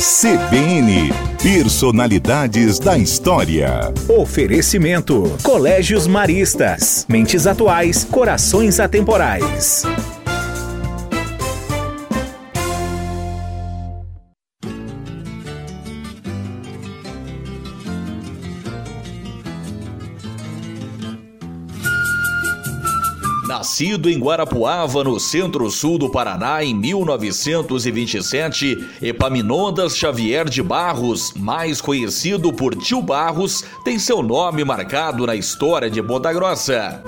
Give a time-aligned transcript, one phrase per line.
[0.00, 3.92] CBN Personalidades da História.
[4.08, 7.04] Oferecimento: Colégios Maristas.
[7.06, 9.84] Mentes atuais, corações atemporais.
[23.50, 32.52] Nascido em Guarapuava, no centro-sul do Paraná, em 1927, Epaminondas Xavier de Barros, mais conhecido
[32.52, 37.02] por Tio Barros, tem seu nome marcado na história de Ponta Grossa.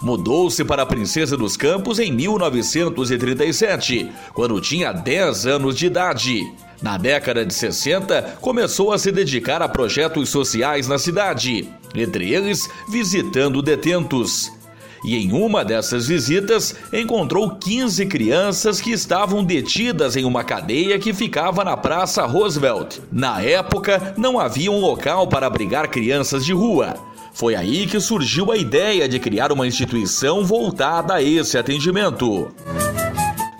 [0.00, 6.40] Mudou-se para a Princesa dos Campos em 1937, quando tinha 10 anos de idade.
[6.80, 12.70] Na década de 60, começou a se dedicar a projetos sociais na cidade, entre eles
[12.88, 14.56] visitando detentos
[15.04, 21.12] e em uma dessas visitas encontrou 15 crianças que estavam detidas em uma cadeia que
[21.12, 22.98] ficava na Praça Roosevelt.
[23.10, 26.94] Na época, não havia um local para abrigar crianças de rua.
[27.32, 32.52] Foi aí que surgiu a ideia de criar uma instituição voltada a esse atendimento.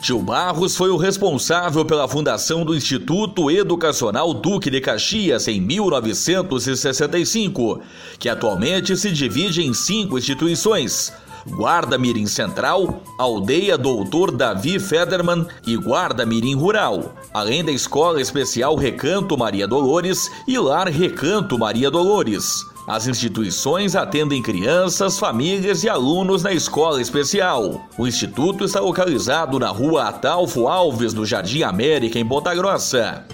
[0.00, 7.82] Tio Barros foi o responsável pela fundação do Instituto Educacional Duque de Caxias em 1965,
[8.18, 11.12] que atualmente se divide em cinco instituições:
[11.46, 18.74] Guarda Mirim Central, Aldeia Doutor Davi Federman e Guarda Mirim Rural, além da Escola Especial
[18.76, 22.64] Recanto Maria Dolores e Lar Recanto Maria Dolores.
[22.88, 27.86] As instituições atendem crianças, famílias e alunos na escola especial.
[27.98, 33.26] O instituto está localizado na rua Atalfo Alves, no Jardim América, em Ponta Grossa.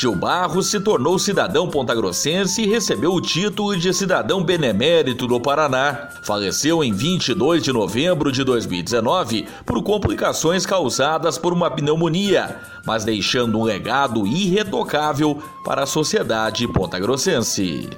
[0.00, 6.08] Tio Barros se tornou cidadão pontagrossense e recebeu o título de cidadão benemérito do Paraná.
[6.22, 13.58] Faleceu em 22 de novembro de 2019 por complicações causadas por uma pneumonia, mas deixando
[13.58, 17.90] um legado irretocável para a sociedade pontagrossense.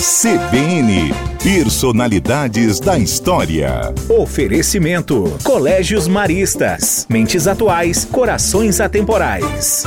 [0.00, 1.12] CBN
[1.42, 3.92] Personalidades da História.
[4.08, 7.06] Oferecimento: Colégios Maristas.
[7.06, 9.84] Mentes atuais, corações atemporais.